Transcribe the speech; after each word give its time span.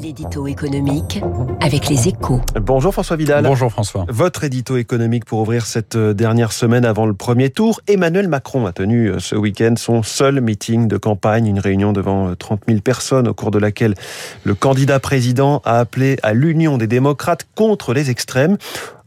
L'édito 0.00 0.46
économique 0.46 1.20
avec 1.60 1.88
les 1.88 2.08
échos. 2.08 2.40
Bonjour 2.60 2.92
François 2.92 3.16
Vidal. 3.16 3.44
Bonjour 3.44 3.70
François. 3.70 4.06
Votre 4.08 4.44
édito 4.44 4.76
économique 4.76 5.24
pour 5.24 5.40
ouvrir 5.40 5.66
cette 5.66 5.96
euh, 5.96 6.14
dernière 6.14 6.52
semaine 6.52 6.84
avant 6.84 7.06
le 7.06 7.14
premier 7.14 7.50
tour. 7.50 7.80
Emmanuel 7.86 8.28
Macron 8.28 8.66
a 8.66 8.72
tenu 8.72 9.08
euh, 9.08 9.18
ce 9.18 9.36
week-end 9.36 9.74
son 9.76 10.02
seul 10.02 10.40
meeting 10.40 10.88
de 10.88 10.96
campagne, 10.96 11.46
une 11.46 11.58
réunion 11.58 11.92
devant 11.92 12.34
30 12.34 12.62
euh, 12.62 12.72
000 12.72 12.80
personnes 12.80 13.28
au 13.28 13.34
cours 13.34 13.50
de 13.50 13.58
laquelle 13.58 13.94
le 14.44 14.54
candidat 14.54 14.98
président 14.98 15.60
a 15.64 15.78
appelé 15.78 16.16
à 16.22 16.32
l'union 16.32 16.78
des 16.78 16.86
démocrates 16.86 17.46
contre 17.54 17.92
les 17.92 18.10
extrêmes 18.10 18.56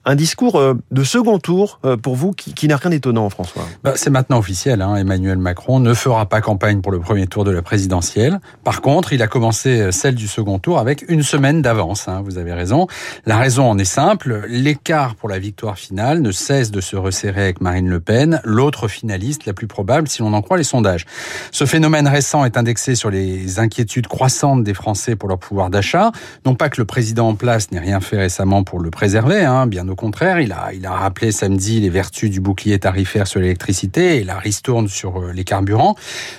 un 0.07 0.15
discours 0.15 0.55
euh, 0.55 0.73
de 0.91 1.03
second 1.03 1.37
tour 1.37 1.79
euh, 1.83 1.97
pour 1.97 2.15
vous 2.15 2.31
qui, 2.31 2.53
qui 2.53 2.67
n'a 2.69 2.77
rien 2.77 2.91
d'étonnant, 2.91 3.29
François. 3.29 3.63
Bah, 3.83 3.93
c'est 3.95 4.09
maintenant 4.09 4.39
officiel. 4.39 4.81
Hein. 4.81 4.95
Emmanuel 4.95 5.37
Macron 5.37 5.81
ne 5.81 5.93
fera 5.93 6.25
pas 6.25 6.39
campagne 6.39 6.79
pour 6.79 6.93
le 6.93 6.99
premier 6.99 7.27
tour 7.27 7.43
de 7.43 7.51
la 7.51 7.61
présidentielle. 7.61 8.39
Par 8.63 8.81
contre, 8.81 9.11
il 9.11 9.21
a 9.21 9.27
commencé 9.27 9.81
euh, 9.81 9.91
celle 9.91 10.15
du 10.15 10.29
second 10.29 10.59
tour 10.59 10.79
avec 10.79 11.03
une 11.09 11.23
semaine 11.23 11.61
d'avance. 11.61 12.07
Hein. 12.07 12.21
Vous 12.23 12.37
avez 12.37 12.53
raison. 12.53 12.87
La 13.25 13.37
raison 13.37 13.69
en 13.69 13.77
est 13.77 13.83
simple. 13.83 14.45
L'écart 14.47 15.15
pour 15.15 15.27
la 15.27 15.39
victoire 15.39 15.77
finale 15.77 16.21
ne 16.21 16.31
cesse 16.31 16.71
de 16.71 16.79
se 16.79 16.95
resserrer 16.95 17.41
avec 17.41 17.59
Marine 17.59 17.89
Le 17.89 17.99
Pen, 17.99 18.39
l'autre 18.45 18.87
finaliste 18.87 19.45
la 19.45 19.53
plus 19.53 19.67
probable 19.67 20.07
si 20.07 20.21
l'on 20.21 20.31
en 20.31 20.41
croit 20.41 20.57
les 20.57 20.63
sondages. 20.63 21.05
Ce 21.51 21.65
phénomène 21.65 22.07
récent 22.07 22.45
est 22.45 22.55
indexé 22.55 22.95
sur 22.95 23.09
les 23.09 23.59
inquiétudes 23.59 24.07
croissantes 24.07 24.63
des 24.63 24.73
Français 24.73 25.17
pour 25.17 25.27
leur 25.27 25.37
pouvoir 25.37 25.69
d'achat. 25.69 26.13
Non 26.45 26.55
pas 26.55 26.69
que 26.69 26.79
le 26.79 26.85
président 26.85 27.27
en 27.27 27.35
place 27.35 27.71
n'ait 27.71 27.79
rien 27.79 27.99
fait 27.99 28.17
récemment 28.17 28.63
pour 28.63 28.79
le 28.79 28.89
préserver, 28.89 29.43
hein, 29.43 29.67
bien 29.67 29.85
au 29.89 29.96
contraire, 29.97 30.39
il 30.39 30.53
a, 30.53 30.69
il 30.73 30.85
a 30.85 30.93
rappelé 30.93 31.33
samedi 31.33 31.81
les 31.81 31.89
vertus 31.89 32.29
du 32.31 32.39
bouclier 32.39 32.79
tarifaire 32.79 33.27
sur 33.27 33.41
l'électricité 33.41 34.15
et 34.17 34.23
la 34.23 34.37
ristourne 34.37 34.87
sur 34.87 35.19
euh, 35.19 35.33
les 35.33 35.43
carburants. 35.43 35.95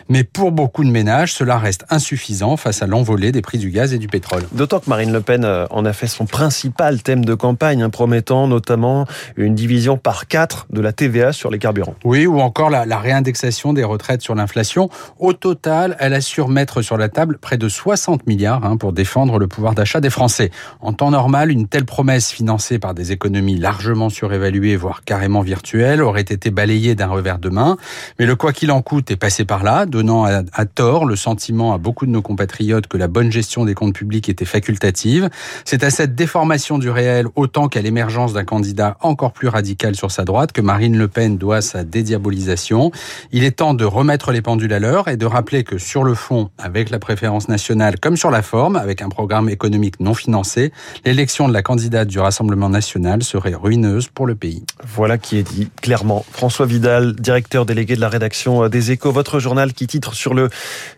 Mais 0.08 0.24
pour 0.24 0.50
beaucoup 0.50 0.82
de 0.82 0.90
ménages, 0.90 1.34
cela 1.34 1.58
reste 1.58 1.84
insuffisant 1.90 2.56
face 2.56 2.82
à 2.82 2.86
l'envolée 2.86 3.32
des 3.32 3.42
prix 3.42 3.58
du 3.58 3.70
gaz 3.70 3.92
et 3.92 3.98
du 3.98 4.08
pétrole. 4.08 4.44
D'autant 4.52 4.80
que 4.80 4.88
Marine 4.88 5.12
Le 5.12 5.20
Pen 5.20 5.44
euh, 5.44 5.66
en 5.70 5.84
a 5.84 5.92
fait 5.92 6.06
son 6.06 6.24
principal 6.24 7.02
thème 7.02 7.24
de 7.24 7.34
campagne, 7.34 7.82
hein, 7.82 7.90
promettant 7.90 8.48
notamment 8.48 9.06
une 9.36 9.54
division 9.54 9.98
par 9.98 10.26
quatre 10.28 10.66
de 10.70 10.80
la 10.80 10.92
TVA 10.92 11.32
sur 11.32 11.50
les 11.50 11.58
carburants. 11.58 11.96
Oui, 12.04 12.26
ou 12.26 12.40
encore 12.40 12.70
la, 12.70 12.86
la 12.86 12.98
réindexation 12.98 13.74
des 13.74 13.84
retraites 13.84 14.22
sur 14.22 14.34
l'inflation. 14.34 14.88
Au 15.18 15.34
total, 15.34 15.96
elle 16.00 16.14
assure 16.14 16.48
mettre 16.48 16.80
sur 16.80 16.96
la 16.96 17.10
table 17.10 17.38
près 17.38 17.58
de 17.58 17.68
60 17.68 18.26
milliards 18.26 18.64
hein, 18.64 18.76
pour 18.76 18.92
défendre 18.92 19.38
le 19.38 19.48
pouvoir 19.48 19.74
d'achat 19.74 20.00
des 20.00 20.10
Français. 20.10 20.50
En 20.80 20.92
temps 20.92 21.10
normal, 21.10 21.50
une 21.50 21.66
telle 21.66 21.84
promesse 21.84 22.30
financée 22.30 22.78
par 22.78 22.94
des 22.94 23.12
économies 23.12 23.47
largement 23.56 24.08
surévaluée, 24.08 24.76
voire 24.76 25.02
carrément 25.04 25.40
virtuelle, 25.40 26.02
aurait 26.02 26.20
été 26.22 26.50
balayée 26.50 26.94
d'un 26.94 27.06
revers 27.06 27.38
de 27.38 27.48
main. 27.48 27.76
Mais 28.18 28.26
le 28.26 28.36
quoi 28.36 28.52
qu'il 28.52 28.70
en 28.70 28.82
coûte 28.82 29.10
est 29.10 29.16
passé 29.16 29.44
par 29.44 29.62
là, 29.62 29.86
donnant 29.86 30.24
à, 30.24 30.42
à, 30.52 30.66
tort 30.66 31.06
le 31.06 31.16
sentiment 31.16 31.72
à 31.72 31.78
beaucoup 31.78 32.06
de 32.06 32.10
nos 32.10 32.22
compatriotes 32.22 32.86
que 32.86 32.96
la 32.96 33.08
bonne 33.08 33.32
gestion 33.32 33.64
des 33.64 33.74
comptes 33.74 33.94
publics 33.94 34.28
était 34.28 34.44
facultative. 34.44 35.30
C'est 35.64 35.84
à 35.84 35.90
cette 35.90 36.14
déformation 36.14 36.78
du 36.78 36.90
réel, 36.90 37.26
autant 37.36 37.68
qu'à 37.68 37.82
l'émergence 37.82 38.32
d'un 38.32 38.44
candidat 38.44 38.96
encore 39.00 39.32
plus 39.32 39.48
radical 39.48 39.94
sur 39.94 40.10
sa 40.10 40.24
droite, 40.24 40.52
que 40.52 40.60
Marine 40.60 40.96
Le 40.96 41.08
Pen 41.08 41.38
doit 41.38 41.60
sa 41.60 41.84
dédiabolisation. 41.84 42.90
Il 43.32 43.44
est 43.44 43.52
temps 43.52 43.74
de 43.74 43.84
remettre 43.84 44.32
les 44.32 44.42
pendules 44.42 44.72
à 44.72 44.78
l'heure 44.78 45.08
et 45.08 45.16
de 45.16 45.26
rappeler 45.26 45.64
que 45.64 45.78
sur 45.78 46.04
le 46.04 46.14
fond, 46.14 46.50
avec 46.58 46.90
la 46.90 46.98
préférence 46.98 47.48
nationale, 47.48 47.98
comme 48.00 48.16
sur 48.16 48.30
la 48.30 48.42
forme, 48.42 48.76
avec 48.76 49.02
un 49.02 49.08
programme 49.08 49.48
économique 49.48 50.00
non 50.00 50.14
financé, 50.14 50.72
l'élection 51.04 51.48
de 51.48 51.52
la 51.52 51.62
candidate 51.62 52.08
du 52.08 52.18
Rassemblement 52.18 52.68
national 52.68 53.22
serait 53.28 53.54
ruineuse 53.54 54.08
pour 54.08 54.26
le 54.26 54.34
pays. 54.34 54.64
Voilà 54.84 55.18
qui 55.18 55.36
est 55.38 55.42
dit 55.42 55.68
clairement. 55.82 56.24
François 56.32 56.66
Vidal, 56.66 57.14
directeur 57.14 57.66
délégué 57.66 57.94
de 57.94 58.00
la 58.00 58.08
rédaction 58.08 58.68
des 58.68 58.90
Échos, 58.90 59.12
votre 59.12 59.38
journal 59.38 59.72
qui 59.72 59.86
titre 59.86 60.14
sur 60.14 60.34
le 60.34 60.48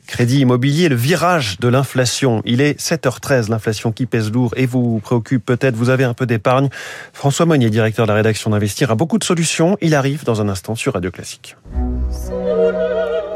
crédit 0.06 0.40
immobilier, 0.40 0.88
le 0.88 0.96
virage 0.96 1.58
de 1.58 1.68
l'inflation. 1.68 2.42
Il 2.44 2.60
est 2.60 2.80
7h13, 2.80 3.50
l'inflation 3.50 3.92
qui 3.92 4.06
pèse 4.06 4.30
lourd 4.30 4.54
et 4.56 4.66
vous 4.66 5.00
préoccupe 5.00 5.44
peut-être, 5.44 5.74
vous 5.74 5.90
avez 5.90 6.04
un 6.04 6.14
peu 6.14 6.26
d'épargne. 6.26 6.68
François 7.12 7.46
Monnier, 7.46 7.70
directeur 7.70 8.06
de 8.06 8.10
la 8.10 8.16
rédaction 8.16 8.50
d'Investir, 8.50 8.90
a 8.90 8.94
beaucoup 8.94 9.18
de 9.18 9.24
solutions. 9.24 9.76
Il 9.80 9.94
arrive 9.94 10.24
dans 10.24 10.40
un 10.40 10.48
instant 10.48 10.74
sur 10.74 10.94
Radio 10.94 11.10
Classique. 11.10 11.56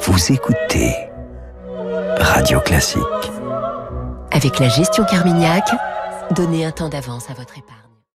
Vous 0.01 0.33
écoutez 0.33 0.93
Radio 2.19 2.61
Classique. 2.61 3.03
Avec 4.31 4.59
la 4.59 4.69
gestion 4.69 5.05
Carmignac, 5.05 5.65
donnez 6.35 6.65
un 6.65 6.71
temps 6.71 6.89
d'avance 6.89 7.31
à 7.31 7.35
votre 7.35 7.57
épargne. 7.59 7.94